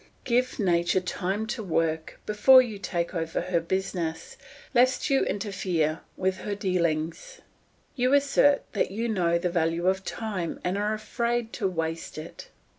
[0.23, 4.35] Give nature time to work before you take over her business,
[4.73, 7.41] lest you interfere with her dealings.
[7.95, 12.47] You assert that you know the value of time and are afraid to waste it.